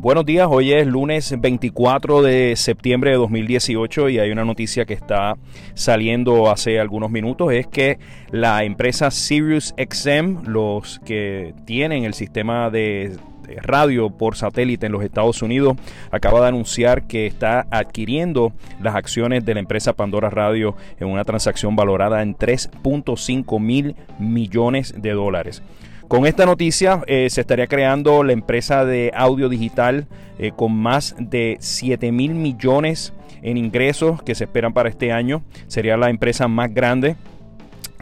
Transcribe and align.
Buenos 0.00 0.24
días, 0.24 0.46
hoy 0.48 0.72
es 0.72 0.86
lunes 0.86 1.34
24 1.40 2.22
de 2.22 2.54
septiembre 2.54 3.10
de 3.10 3.16
2018 3.16 4.10
y 4.10 4.20
hay 4.20 4.30
una 4.30 4.44
noticia 4.44 4.84
que 4.84 4.94
está 4.94 5.36
saliendo 5.74 6.52
hace 6.52 6.78
algunos 6.78 7.10
minutos, 7.10 7.52
es 7.52 7.66
que 7.66 7.98
la 8.30 8.62
empresa 8.62 9.10
SiriusXM, 9.10 10.46
los 10.46 11.00
que 11.00 11.52
tienen 11.64 12.04
el 12.04 12.14
sistema 12.14 12.70
de 12.70 13.18
radio 13.56 14.10
por 14.10 14.36
satélite 14.36 14.86
en 14.86 14.92
los 14.92 15.02
Estados 15.02 15.42
Unidos 15.42 15.76
acaba 16.12 16.42
de 16.42 16.46
anunciar 16.46 17.08
que 17.08 17.26
está 17.26 17.66
adquiriendo 17.68 18.52
las 18.80 18.94
acciones 18.94 19.44
de 19.44 19.54
la 19.54 19.60
empresa 19.60 19.94
Pandora 19.94 20.30
Radio 20.30 20.76
en 21.00 21.08
una 21.08 21.24
transacción 21.24 21.74
valorada 21.74 22.22
en 22.22 22.36
3.5 22.36 23.60
mil 23.60 23.96
millones 24.20 24.94
de 24.96 25.10
dólares. 25.10 25.60
Con 26.08 26.24
esta 26.24 26.46
noticia 26.46 27.02
eh, 27.06 27.28
se 27.28 27.42
estaría 27.42 27.66
creando 27.66 28.24
la 28.24 28.32
empresa 28.32 28.86
de 28.86 29.12
audio 29.14 29.50
digital 29.50 30.06
eh, 30.38 30.52
con 30.56 30.74
más 30.74 31.14
de 31.18 31.58
7 31.60 32.12
mil 32.12 32.34
millones 32.34 33.12
en 33.42 33.58
ingresos 33.58 34.22
que 34.22 34.34
se 34.34 34.44
esperan 34.44 34.72
para 34.72 34.88
este 34.88 35.12
año. 35.12 35.42
Sería 35.66 35.98
la 35.98 36.08
empresa 36.08 36.48
más 36.48 36.72
grande 36.72 37.16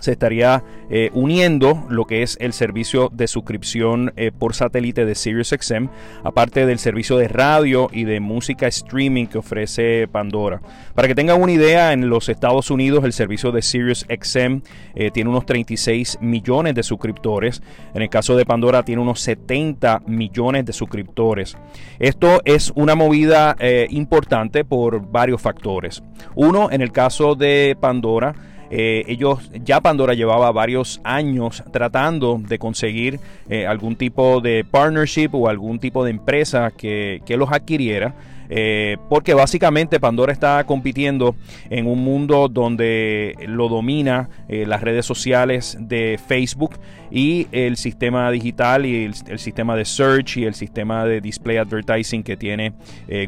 se 0.00 0.12
estaría 0.12 0.62
eh, 0.90 1.10
uniendo 1.14 1.84
lo 1.88 2.04
que 2.04 2.22
es 2.22 2.36
el 2.40 2.52
servicio 2.52 3.10
de 3.12 3.26
suscripción 3.26 4.12
eh, 4.16 4.30
por 4.36 4.54
satélite 4.54 5.04
de 5.04 5.14
SiriusXM, 5.14 5.88
aparte 6.22 6.66
del 6.66 6.78
servicio 6.78 7.16
de 7.16 7.28
radio 7.28 7.88
y 7.92 8.04
de 8.04 8.20
música 8.20 8.66
streaming 8.66 9.26
que 9.26 9.38
ofrece 9.38 10.06
Pandora. 10.08 10.60
Para 10.94 11.08
que 11.08 11.14
tengan 11.14 11.40
una 11.40 11.52
idea, 11.52 11.92
en 11.92 12.08
los 12.08 12.28
Estados 12.28 12.70
Unidos 12.70 13.04
el 13.04 13.12
servicio 13.12 13.52
de 13.52 13.62
SiriusXM 13.62 14.60
eh, 14.94 15.10
tiene 15.10 15.30
unos 15.30 15.46
36 15.46 16.18
millones 16.20 16.74
de 16.74 16.82
suscriptores. 16.82 17.62
En 17.94 18.02
el 18.02 18.10
caso 18.10 18.36
de 18.36 18.44
Pandora 18.44 18.82
tiene 18.82 19.02
unos 19.02 19.20
70 19.20 20.02
millones 20.06 20.66
de 20.66 20.72
suscriptores. 20.72 21.56
Esto 21.98 22.42
es 22.44 22.72
una 22.74 22.94
movida 22.94 23.56
importante 23.90 24.64
por 24.64 25.10
varios 25.10 25.40
factores. 25.40 26.02
Uno, 26.34 26.70
en 26.70 26.82
el 26.82 26.92
caso 26.92 27.34
de 27.34 27.76
Pandora, 27.80 28.34
eh, 28.70 29.04
ellos 29.06 29.50
ya 29.64 29.80
Pandora 29.80 30.14
llevaba 30.14 30.50
varios 30.52 31.00
años 31.04 31.62
tratando 31.72 32.40
de 32.40 32.58
conseguir 32.58 33.20
eh, 33.48 33.66
algún 33.66 33.96
tipo 33.96 34.40
de 34.40 34.64
partnership 34.64 35.30
o 35.32 35.48
algún 35.48 35.78
tipo 35.78 36.04
de 36.04 36.10
empresa 36.10 36.72
que, 36.76 37.22
que 37.24 37.36
los 37.36 37.52
adquiriera. 37.52 38.14
Eh, 38.48 38.96
porque 39.08 39.34
básicamente 39.34 40.00
Pandora 40.00 40.32
está 40.32 40.64
compitiendo 40.64 41.36
en 41.70 41.86
un 41.86 42.02
mundo 42.02 42.48
donde 42.48 43.34
lo 43.46 43.68
domina 43.68 44.28
las 44.48 44.80
redes 44.80 45.04
sociales 45.04 45.76
de 45.80 46.18
Facebook 46.28 46.78
y 47.10 47.46
el 47.52 47.76
sistema 47.76 48.30
digital 48.30 48.86
y 48.86 49.04
el, 49.04 49.38
sistema 49.38 49.76
de 49.76 49.84
search 49.84 50.36
y 50.38 50.44
el 50.44 50.54
sistema 50.54 51.04
de 51.04 51.20
display 51.20 51.56
advertising 51.56 52.22
que 52.22 52.36
tiene 52.36 52.72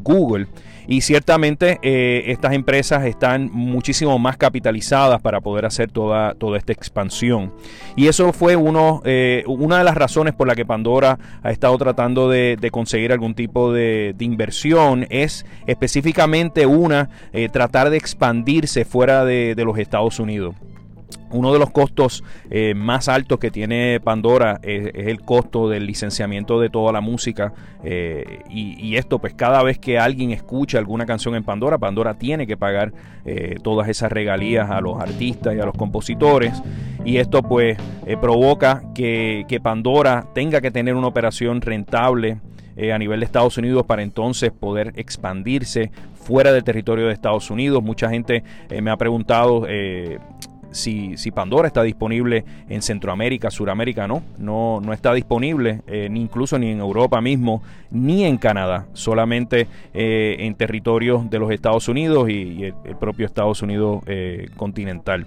Google. 0.02 0.47
Y 0.91 1.02
ciertamente 1.02 1.78
eh, 1.82 2.25
estas 2.28 2.55
empresas 2.55 3.05
están 3.05 3.50
muchísimo 3.53 4.19
más 4.19 4.38
capitalizadas 4.38 5.20
para 5.20 5.42
poder 5.42 5.66
hacer 5.66 5.91
toda, 5.91 6.32
toda 6.32 6.56
esta 6.56 6.72
expansión. 6.72 7.53
Y 7.94 8.06
eso 8.06 8.32
fue 8.32 8.56
uno, 8.56 9.03
eh, 9.05 9.44
una 9.47 9.77
de 9.77 9.84
las 9.84 9.98
razones 9.98 10.32
por 10.32 10.48
la 10.48 10.55
que 10.55 10.64
Pandora 10.64 11.19
ha 11.42 11.50
estado 11.50 11.77
tratando 11.77 12.30
de, 12.30 12.56
conseguir 12.72 13.12
algún 13.12 13.34
tipo 13.34 13.70
de, 13.70 14.14
inversión. 14.19 15.06
Es 15.08 15.46
específicamente 15.66 16.66
una, 16.66 17.10
eh, 17.32 17.48
tratar 17.48 17.90
de 17.90 17.96
expandirse 17.96 18.84
fuera 18.84 19.24
de 19.24 19.54
los 19.64 19.78
Estados 19.78 20.18
Unidos. 20.20 20.54
Uno 21.30 21.52
de 21.52 21.58
los 21.58 21.70
costos 21.70 22.24
eh, 22.50 22.74
más 22.74 23.08
altos 23.08 23.38
que 23.38 23.50
tiene 23.50 24.00
Pandora 24.02 24.60
es, 24.62 24.90
el 24.94 25.20
costo 25.20 25.68
del 25.68 25.86
licenciamiento 25.86 26.58
de 26.58 26.70
toda 26.70 26.90
la 26.90 27.02
música 27.02 27.52
eh, 27.84 28.40
y, 28.48 28.96
esto 28.96 29.18
pues 29.18 29.34
cada 29.34 29.62
vez 29.62 29.78
que 29.78 29.98
alguien 29.98 30.30
escucha 30.30 30.78
alguna 30.78 31.06
canción 31.06 31.34
en 31.34 31.44
Pandora, 31.44 31.78
Pandora 31.78 32.14
tiene 32.14 32.47
que 32.47 32.56
pagar 32.56 32.92
todas 33.62 33.88
esas 33.88 34.10
regalías 34.10 34.70
a 34.70 34.80
los 34.80 34.98
artistas 34.98 35.54
y 35.54 35.60
a 35.60 35.66
los 35.66 35.76
compositores 35.76 36.62
y 37.04 37.18
esto 37.18 37.42
pues 37.42 37.76
provoca 38.22 38.82
que, 38.94 39.60
Pandora 39.62 40.26
tenga 40.34 40.62
que 40.62 40.70
tener 40.70 40.94
una 40.94 41.08
operación 41.08 41.60
rentable 41.60 42.38
a 42.93 42.99
nivel 42.99 43.21
de 43.21 43.27
Estados 43.27 43.59
Unidos 43.59 43.84
para 43.87 44.03
entonces 44.03 44.53
poder 44.53 44.93
expandirse 44.97 45.91
fuera 46.15 46.53
del 46.53 46.62
territorio 46.65 47.06
de 47.06 47.12
Estados 47.12 47.50
Unidos. 47.50 47.83
Mucha 47.83 48.09
gente 48.09 48.44
me 48.71 48.91
ha 48.91 48.97
preguntado 48.97 49.66
si, 50.71 51.16
si, 51.16 51.31
Pandora 51.31 51.69
está 51.69 51.83
disponible 51.83 52.44
en 52.69 52.83
Centroamérica, 52.83 53.50
Suramérica, 53.50 54.06
no, 54.06 54.22
no, 54.39 54.81
no 54.81 54.93
está 54.93 55.15
disponible 55.15 55.81
eh, 55.87 56.09
ni 56.11 56.21
incluso 56.21 56.59
ni 56.59 56.71
en 56.71 56.81
Europa 56.81 57.21
mismo, 57.21 57.62
ni 57.91 58.25
en 58.25 58.37
Canadá, 58.37 58.87
solamente 58.93 59.66
eh, 59.95 60.37
en 60.41 60.55
territorios 60.55 61.28
de 61.31 61.39
los 61.39 61.50
Estados 61.50 61.89
Unidos 61.89 62.28
y, 62.28 62.65
el, 62.65 62.75
propio 62.99 63.27
Estados 63.27 63.62
Unidos 63.62 64.03
eh, 64.06 64.49
continental. 64.56 65.27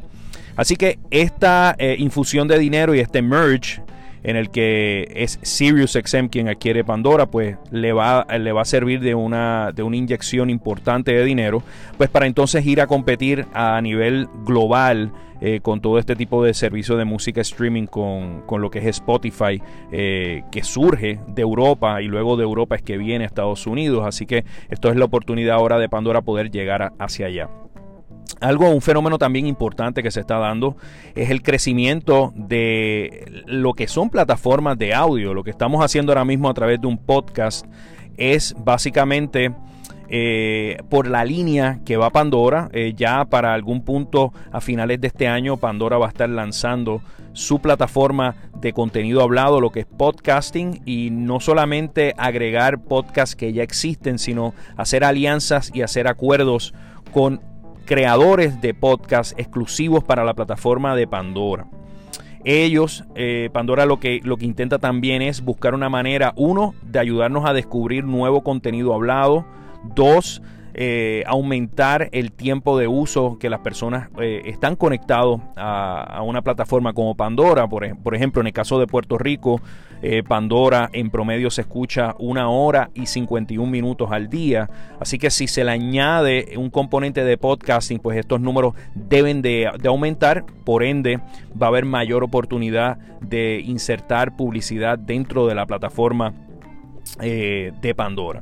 Así 0.55 0.75
que 0.75 0.99
esta 1.09 1.75
infusión 1.97 2.47
de 2.47 2.59
dinero 2.59 2.93
y 2.93 2.99
este 2.99 3.21
merge 3.21 3.81
en 4.23 4.35
el 4.35 4.49
que 4.49 5.11
es 5.15 5.39
SiriusXM 5.41 6.27
quien 6.27 6.49
adquiere 6.49 6.83
Pandora, 6.83 7.25
pues 7.25 7.57
le 7.71 7.93
va, 7.93 8.25
le 8.39 8.51
va 8.51 8.61
a 8.61 8.65
servir 8.65 8.99
de 8.99 9.15
una, 9.15 9.71
de 9.71 9.83
una 9.83 9.97
inyección 9.97 10.49
importante 10.49 11.13
de 11.13 11.23
dinero, 11.23 11.63
pues 11.97 12.09
para 12.09 12.27
entonces 12.27 12.65
ir 12.65 12.81
a 12.81 12.87
competir 12.87 13.45
a 13.53 13.79
nivel 13.81 14.27
global 14.45 15.11
eh, 15.43 15.59
con 15.59 15.81
todo 15.81 15.97
este 15.97 16.15
tipo 16.15 16.43
de 16.43 16.53
servicio 16.53 16.97
de 16.97 17.05
música 17.05 17.41
streaming, 17.41 17.87
con, 17.87 18.43
lo 18.47 18.69
que 18.69 18.77
es 18.77 18.85
Spotify, 18.85 19.59
eh, 19.91 20.43
que 20.51 20.63
surge 20.63 21.19
de 21.27 21.41
Europa 21.41 21.99
y 22.03 22.05
luego 22.05 22.37
de 22.37 22.43
Europa 22.43 22.75
es 22.75 22.83
que 22.83 22.97
viene 22.97 23.23
a 23.23 23.27
Estados 23.27 23.65
Unidos. 23.65 24.05
Así 24.05 24.27
que 24.27 24.45
esto 24.69 24.89
es 24.89 24.95
la 24.97 25.05
oportunidad 25.05 25.55
ahora 25.55 25.79
de 25.79 25.89
Pandora 25.89 26.21
poder 26.21 26.51
llegar 26.51 26.93
hacia 26.99 27.25
allá. 27.25 27.49
Algo, 28.39 28.69
un 28.69 28.81
fenómeno 28.81 29.17
también 29.17 29.47
importante 29.47 30.01
que 30.03 30.11
se 30.11 30.21
está 30.21 30.37
dando 30.37 30.77
es 31.15 31.29
el 31.29 31.41
crecimiento 31.41 32.33
de 32.35 33.43
lo 33.45 33.73
que 33.73 33.87
son 33.87 34.09
plataformas 34.09 34.77
de 34.77 34.93
audio. 34.93 35.33
Lo 35.33 35.43
que 35.43 35.51
estamos 35.51 35.83
haciendo 35.83 36.11
ahora 36.11 36.25
mismo 36.25 36.49
a 36.49 36.53
través 36.53 36.79
de 36.79 36.87
un 36.87 36.97
podcast 36.97 37.65
es 38.17 38.55
básicamente 38.57 39.53
eh, 40.13 40.77
por 40.89 41.07
la 41.07 41.23
línea 41.23 41.79
que 41.85 41.97
va 41.97 42.09
Pandora. 42.09 42.69
Eh, 42.73 42.93
ya 42.95 43.25
para 43.25 43.53
algún 43.53 43.83
punto 43.83 44.33
a 44.51 44.59
finales 44.59 44.99
de 44.99 45.07
este 45.07 45.27
año 45.27 45.57
Pandora 45.57 45.97
va 45.97 46.07
a 46.07 46.09
estar 46.09 46.29
lanzando 46.29 47.01
su 47.33 47.59
plataforma 47.59 48.35
de 48.59 48.73
contenido 48.73 49.21
hablado, 49.21 49.61
lo 49.61 49.69
que 49.69 49.81
es 49.81 49.85
podcasting, 49.85 50.81
y 50.85 51.09
no 51.11 51.39
solamente 51.39 52.13
agregar 52.17 52.83
podcasts 52.83 53.35
que 53.35 53.53
ya 53.53 53.63
existen, 53.63 54.19
sino 54.19 54.53
hacer 54.75 55.03
alianzas 55.03 55.71
y 55.73 55.81
hacer 55.81 56.07
acuerdos 56.07 56.73
con 57.13 57.41
creadores 57.91 58.61
de 58.61 58.73
podcasts 58.73 59.35
exclusivos 59.37 60.01
para 60.01 60.23
la 60.23 60.33
plataforma 60.33 60.95
de 60.95 61.07
Pandora. 61.07 61.67
Ellos, 62.45 63.03
eh, 63.15 63.49
Pandora 63.51 63.85
lo 63.85 63.99
que, 63.99 64.21
lo 64.23 64.37
que 64.37 64.45
intenta 64.45 64.79
también 64.79 65.21
es 65.21 65.41
buscar 65.41 65.73
una 65.73 65.89
manera, 65.89 66.31
uno, 66.37 66.73
de 66.83 66.99
ayudarnos 66.99 67.43
a 67.45 67.51
descubrir 67.51 68.05
nuevo 68.05 68.45
contenido 68.45 68.93
hablado, 68.93 69.45
dos, 69.93 70.41
eh, 70.73 71.23
aumentar 71.27 72.07
el 72.13 72.31
tiempo 72.31 72.77
de 72.77 72.87
uso 72.87 73.37
que 73.39 73.49
las 73.49 73.59
personas 73.59 74.09
eh, 74.21 74.43
están 74.45 74.77
conectados 74.77 75.41
a, 75.57 76.21
una 76.23 76.41
plataforma 76.41 76.93
como 76.93 77.15
Pandora. 77.15 77.67
Por, 77.67 77.83
ejemplo, 78.15 78.41
en 78.41 78.47
el 78.47 78.53
caso 78.53 78.79
de 78.79 78.87
Puerto 78.87 79.17
Rico, 79.17 79.59
eh, 80.01 80.23
Pandora 80.23 80.89
en 80.93 81.09
promedio 81.09 81.49
se 81.51 81.61
escucha 81.61 82.15
una 82.19 82.49
hora 82.49 82.89
y 82.93 83.07
51 83.07 83.69
minutos 83.69 84.11
al 84.11 84.29
día. 84.29 84.69
Así 84.99 85.17
que 85.17 85.29
si 85.29 85.47
se 85.47 85.65
le 85.65 85.71
añade 85.71 86.53
un 86.57 86.69
componente 86.69 87.25
de 87.25 87.37
podcasting, 87.37 87.99
pues 87.99 88.17
estos 88.17 88.39
números 88.39 88.73
deben 88.95 89.41
de, 89.41 89.69
de 89.77 89.89
aumentar. 89.89 90.45
Por 90.63 90.83
ende, 90.83 91.19
va 91.61 91.67
a 91.67 91.69
haber 91.69 91.83
mayor 91.83 92.23
oportunidad 92.23 92.97
de 93.19 93.61
insertar 93.65 94.37
publicidad 94.37 94.97
dentro 94.97 95.47
de 95.47 95.55
la 95.55 95.65
plataforma 95.65 96.33
de 97.19 97.93
Pandora. 97.95 98.41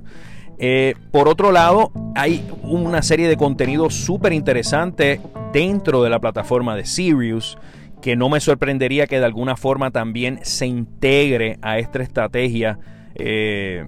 Eh, 0.60 0.96
por 1.12 1.30
otro 1.30 1.52
lado, 1.52 1.92
hay 2.16 2.46
una 2.64 3.02
serie 3.02 3.28
de 3.28 3.38
contenido 3.38 3.90
súper 3.90 4.34
interesante 4.34 5.22
dentro 5.54 6.04
de 6.04 6.10
la 6.10 6.20
plataforma 6.20 6.76
de 6.76 6.86
Sirius 6.86 7.58
que 8.02 8.16
no 8.16 8.30
me 8.30 8.40
sorprendería 8.40 9.08
que 9.08 9.20
de 9.20 9.26
alguna 9.26 9.58
forma 9.58 9.92
también 9.92 10.40
se 10.44 10.68
integre 10.68 11.60
a 11.62 11.80
esta 11.80 12.02
estrategia 12.02 12.80
eh, 13.16 13.86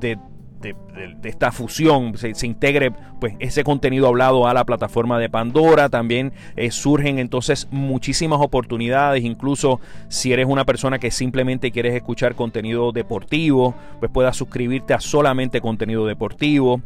de 0.00 0.18
de, 0.60 0.74
esta 1.24 1.52
fusión 1.52 2.16
se, 2.16 2.46
integre 2.46 2.92
pues 3.20 3.34
ese 3.38 3.64
contenido 3.64 4.06
hablado 4.08 4.46
a 4.46 4.54
la 4.54 4.64
plataforma 4.64 5.18
de 5.18 5.28
Pandora. 5.28 5.88
También 5.88 6.32
eh, 6.56 6.70
surgen 6.70 7.18
entonces 7.18 7.68
muchísimas 7.70 8.40
oportunidades. 8.40 9.24
Incluso 9.24 9.80
si 10.08 10.32
eres 10.32 10.46
una 10.46 10.64
persona 10.64 10.98
que 10.98 11.10
simplemente 11.10 11.70
quieres 11.70 11.94
escuchar 11.94 12.34
contenido 12.34 12.92
deportivo 12.92 13.74
pues 13.98 14.10
puedas 14.10 14.36
suscribirte 14.36 14.94
a 14.94 15.00
solamente 15.00 15.60
contenido 15.60 16.06
deportivo. 16.06 16.80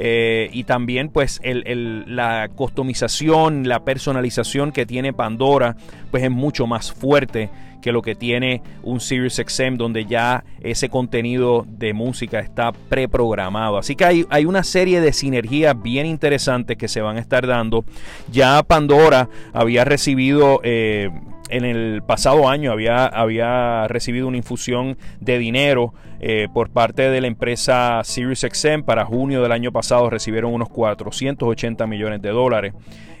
Eh, 0.00 0.48
y 0.52 0.62
también 0.62 1.08
pues 1.08 1.40
la 1.42 2.48
customización 2.54 3.66
la 3.66 3.80
personalización 3.80 4.70
que 4.70 4.86
tiene 4.86 5.12
Pandora 5.12 5.76
pues 6.12 6.22
es 6.22 6.30
mucho 6.30 6.68
más 6.68 6.92
fuerte 6.92 7.50
que 7.80 7.92
lo 7.92 8.02
que 8.02 8.14
tiene 8.14 8.62
un 8.82 9.00
SiriusXM 9.00 9.76
donde 9.76 10.04
ya 10.04 10.44
ese 10.60 10.88
contenido 10.88 11.66
de 11.68 11.92
música 11.92 12.40
está 12.40 12.72
preprogramado. 13.18 13.78
Así 13.78 13.96
que 13.96 14.04
hay, 14.04 14.26
hay 14.30 14.44
una 14.44 14.62
serie 14.62 15.00
de 15.00 15.12
sinergias 15.12 15.80
bien 15.80 16.06
interesantes 16.06 16.76
que 16.76 16.88
se 16.88 17.00
van 17.00 17.16
a 17.16 17.20
estar 17.20 17.46
dando. 17.46 17.84
Ya 18.30 18.62
Pandora 18.62 19.28
había 19.52 19.84
recibido... 19.84 20.60
Eh, 20.62 21.10
en 21.50 21.64
el 21.64 22.02
pasado 22.02 22.46
año 22.46 22.70
había, 22.72 23.06
había 23.06 23.88
recibido 23.88 24.28
una 24.28 24.36
infusión 24.36 24.98
de 25.18 25.38
dinero 25.38 25.94
eh, 26.20 26.46
por 26.52 26.68
parte 26.68 27.08
de 27.08 27.22
la 27.22 27.26
empresa 27.26 28.02
SiriusXM. 28.04 28.82
Para 28.84 29.06
junio 29.06 29.42
del 29.42 29.52
año 29.52 29.72
pasado 29.72 30.10
recibieron 30.10 30.52
unos 30.52 30.68
480 30.68 31.86
millones 31.86 32.20
de 32.20 32.28
dólares. 32.28 32.74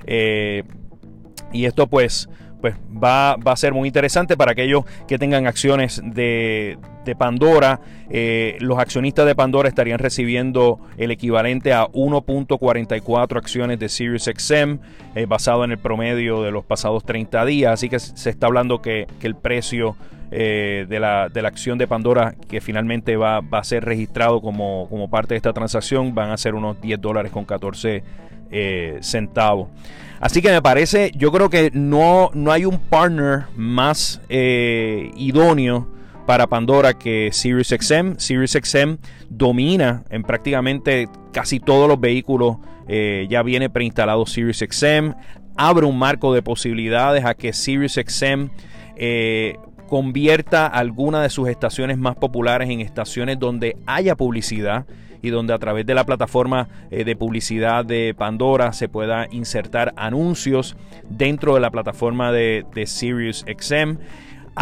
Eh, 0.04 0.64
y 1.54 1.64
esto 1.64 1.86
pues 1.86 2.28
pues 2.60 2.74
va, 3.02 3.32
a 3.32 3.56
ser 3.56 3.72
muy 3.72 3.88
interesante 3.88 4.36
para 4.36 4.52
aquellos 4.52 4.84
que 5.06 5.18
tengan 5.18 5.46
acciones 5.46 6.00
de, 6.04 6.78
Pandora. 7.18 7.80
Eh, 8.10 8.58
los 8.60 8.78
accionistas 8.78 9.24
de 9.24 9.34
Pandora 9.34 9.66
estarían 9.66 9.98
recibiendo 9.98 10.78
el 10.98 11.10
equivalente 11.10 11.72
a 11.72 11.86
1.44 11.86 13.38
acciones 13.38 13.78
de 13.78 13.88
SiriusXM, 13.88 14.78
eh, 15.14 15.24
basado 15.24 15.64
en 15.64 15.70
el 15.70 15.78
promedio 15.78 16.42
de 16.42 16.50
los 16.50 16.66
pasados 16.66 17.04
30 17.04 17.46
días. 17.46 17.72
Así 17.72 17.88
que 17.88 17.98
se 17.98 18.28
está 18.28 18.46
hablando 18.46 18.82
que, 18.82 19.06
el 19.22 19.36
precio 19.36 19.96
eh, 20.30 20.84
de, 20.86 21.00
la, 21.00 21.30
de, 21.30 21.40
la, 21.40 21.48
acción 21.48 21.78
de 21.78 21.86
Pandora, 21.86 22.34
que 22.46 22.60
finalmente 22.60 23.16
va, 23.16 23.40
va 23.40 23.60
a 23.60 23.64
ser 23.64 23.86
registrado 23.86 24.42
como, 24.42 24.86
como, 24.90 25.08
parte 25.08 25.32
de 25.32 25.36
esta 25.38 25.54
transacción, 25.54 26.14
van 26.14 26.28
a 26.28 26.36
ser 26.36 26.54
unos 26.54 26.78
10 26.82 27.00
dólares 27.00 27.32
con 27.32 27.46
14 27.46 28.02
centavos. 29.00 29.68
Así 30.20 30.42
que 30.42 30.50
me 30.50 30.60
parece, 30.60 31.12
yo 31.14 31.30
creo 31.30 31.48
que 31.48 31.70
no, 31.72 32.30
no 32.34 32.50
hay 32.50 32.64
un 32.64 32.78
partner 32.78 33.44
más 33.56 34.20
eh, 34.28 35.12
idóneo 35.16 35.88
para 36.26 36.48
Pandora 36.48 36.94
que 36.94 37.30
SiriusXM. 37.32 38.16
SiriusXM 38.18 38.96
domina 39.30 40.02
en 40.10 40.24
prácticamente 40.24 41.08
casi 41.32 41.60
todos 41.60 41.88
los 41.88 42.00
vehículos. 42.00 42.56
Eh, 42.88 43.26
ya 43.30 43.42
viene 43.42 43.70
preinstalado 43.70 44.26
SiriusXM. 44.26 45.12
Abre 45.56 45.86
un 45.86 45.98
marco 45.98 46.34
de 46.34 46.42
posibilidades 46.42 47.24
a 47.24 47.34
que 47.34 47.52
SiriusXM 47.52 48.48
eh, 48.96 49.56
convierta 49.88 50.66
alguna 50.66 51.22
de 51.22 51.30
sus 51.30 51.48
estaciones 51.48 51.96
más 51.96 52.16
populares 52.16 52.68
en 52.70 52.80
estaciones 52.80 53.38
donde 53.38 53.76
haya 53.86 54.16
publicidad 54.16 54.86
y 55.22 55.30
donde 55.30 55.52
a 55.54 55.58
través 55.58 55.86
de 55.86 55.94
la 55.94 56.04
plataforma 56.04 56.68
eh, 56.90 57.04
de 57.04 57.16
publicidad 57.16 57.84
de 57.84 58.14
Pandora 58.16 58.72
se 58.72 58.88
pueda 58.88 59.26
insertar 59.30 59.92
anuncios 59.96 60.76
dentro 61.08 61.54
de 61.54 61.60
la 61.60 61.70
plataforma 61.70 62.32
de, 62.32 62.64
de 62.74 62.86
SiriusXM. 62.86 63.98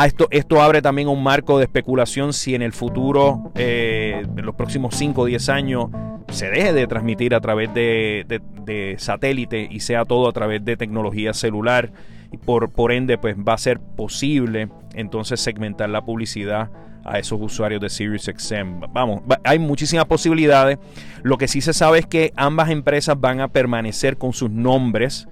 Esto, 0.05 0.29
esto, 0.31 0.61
abre 0.61 0.83
también 0.83 1.09
un 1.09 1.23
marco 1.23 1.57
de 1.59 1.65
especulación 1.65 2.35
si 2.35 2.55
en 2.55 2.61
el 2.61 2.73
futuro, 2.73 3.51
eh, 3.55 4.23
en 4.37 4.45
los 4.45 4.55
próximos 4.55 4.95
5 4.95 5.23
o 5.23 5.25
10 5.25 5.49
años, 5.49 5.87
se 6.29 6.51
deje 6.51 6.75
de 6.75 6.87
transmitir 6.87 7.35
a 7.35 7.41
través 7.41 7.73
de, 7.73 8.43
de, 8.65 8.97
satélite 8.99 9.67
y 9.71 9.81
sea 9.81 10.05
todo 10.05 10.29
a 10.29 10.33
través 10.33 10.63
de 10.65 10.77
tecnología 10.77 11.33
celular. 11.33 11.93
Y 12.33 12.39
por, 12.39 12.71
por 12.71 12.93
ende, 12.93 13.19
pues 13.19 13.37
va 13.37 13.55
a 13.55 13.59
ser 13.59 13.81
posible 13.81 14.69
entonces 14.95 15.41
segmentar 15.41 15.89
la 15.91 16.03
publicidad 16.03 16.71
a 17.05 17.19
esos 17.19 17.41
usuarios 17.41 17.81
de 17.81 17.89
SiriusXM. 17.89 18.81
Vamos, 18.93 19.23
hay 19.45 19.59
muchísimas 19.59 20.07
posibilidades. 20.07 20.79
Lo 21.23 21.39
que 21.39 21.49
sí 21.49 21.61
se 21.61 21.73
sabe 21.73 22.01
es 22.01 22.07
que 22.07 22.33
ambas 22.37 22.71
empresas 22.71 23.19
van 23.19 23.41
a 23.41 23.49
permanecer 23.49 24.19
con 24.19 24.33
sus 24.33 24.51
nombres. 24.51 25.29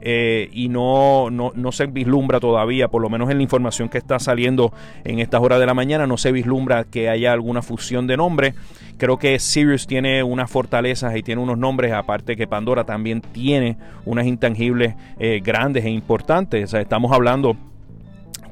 Eh, 0.00 0.48
y 0.52 0.68
no, 0.68 1.28
no, 1.30 1.52
no, 1.54 1.72
se 1.72 1.86
vislumbra 1.86 2.38
todavía, 2.40 2.88
por 2.88 3.02
lo 3.02 3.10
menos 3.10 3.30
en 3.30 3.38
la 3.38 3.42
información 3.42 3.88
que 3.88 3.98
está 3.98 4.18
saliendo 4.18 4.72
en 5.04 5.18
estas 5.18 5.40
horas 5.40 5.58
de 5.58 5.66
la 5.66 5.74
mañana, 5.74 6.06
no 6.06 6.16
se 6.16 6.30
vislumbra 6.30 6.84
que 6.84 7.08
haya 7.08 7.32
alguna 7.32 7.62
fusión 7.62 8.06
de 8.06 8.16
nombres. 8.16 8.54
Creo 8.96 9.16
que 9.18 9.38
Sirius 9.38 9.86
tiene 9.86 10.22
unas 10.22 10.50
fortalezas 10.50 11.16
y 11.16 11.22
tiene 11.22 11.40
unos 11.40 11.58
nombres, 11.58 11.92
aparte 11.92 12.36
que 12.36 12.46
Pandora 12.46 12.84
también 12.84 13.20
tiene 13.20 13.76
unas 14.04 14.26
intangibles 14.26 14.94
eh, 15.18 15.40
grandes 15.42 15.84
e 15.84 15.90
importantes. 15.90 16.74
Estamos 16.74 17.12
hablando 17.12 17.56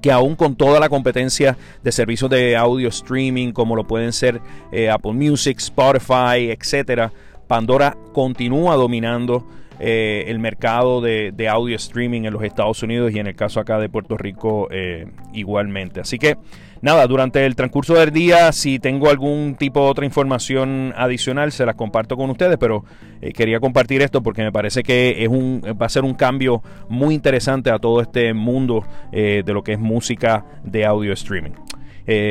que 0.01 0.13
aún 0.13 0.37
con 0.37 0.55
toda 0.55 0.79
la 0.79 0.89
competencia 0.89 1.57
de 1.83 1.91
servicios 1.91 2.31
de 2.31 2.57
audio 2.57 2.89
streaming 2.89 3.53
como 3.53 3.75
lo 3.75 3.85
pueden 3.85 4.13
ser 4.13 4.41
eh, 4.71 4.89
Apple 4.89 5.15
Music, 5.15 5.59
Spotify, 5.59 6.51
etcétera, 6.51 7.13
Pandora 7.47 7.97
continúa 8.13 8.77
dominando 8.77 9.47
eh, 9.79 10.25
el 10.29 10.39
mercado 10.39 11.03
de, 11.03 11.49
audio 11.51 11.77
streaming 11.77 12.23
en 12.23 12.33
los 12.33 12.43
Estados 12.43 12.83
Unidos 12.83 13.13
y 13.15 13.19
en 13.19 13.27
el 13.27 13.37
caso 13.37 13.61
acá 13.61 13.79
de 13.79 13.89
Puerto 13.89 14.17
Rico 14.17 14.69
eh, 14.71 15.07
igualmente. 15.35 16.01
Así 16.01 16.19
que 16.19 16.39
nada, 16.81 17.07
durante 17.07 17.45
el 17.45 17.55
transcurso 17.55 17.95
del 17.95 18.11
día, 18.11 18.53
si 18.53 18.79
tengo 18.79 19.11
algún 19.11 19.55
tipo 19.59 19.85
de 19.85 19.91
otra 19.91 20.07
información 20.07 20.95
adicional, 20.97 21.53
se 21.53 21.67
las 21.67 21.75
comparto 21.75 22.17
con 22.17 22.31
ustedes, 22.31 22.57
pero 22.57 22.85
eh, 23.21 23.33
quería 23.33 23.61
compartir 23.61 24.01
esto 24.01 24.23
porque 24.23 24.43
me 24.43 24.53
parece 24.53 24.83
que 24.83 25.23
es 25.23 25.29
un, 25.29 25.61
va 25.81 25.87
a 25.87 25.91
ser 25.91 26.05
un 26.05 26.15
cambio 26.15 26.63
muy 26.89 27.15
interesante 27.15 27.71
a 27.71 27.79
todo 27.79 28.01
este 28.01 28.33
mundo 28.33 28.85
de 29.13 29.45
lo 29.47 29.63
que 29.63 29.73
es 29.73 29.79
música 29.79 30.45
de 30.65 30.85
audio 30.87 31.13
streaming. 31.13 31.53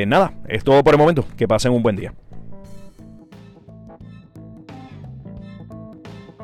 Nada, 0.06 0.32
es 0.48 0.64
todo 0.64 0.82
por 0.82 0.94
el 0.94 0.98
momento. 0.98 1.24
Que 1.36 1.46
pasen 1.46 1.72
un 1.72 1.82
buen 1.82 1.96
día. 1.96 2.12